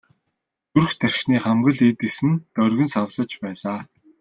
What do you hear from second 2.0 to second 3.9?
эс нь доргин савлаж байлаа.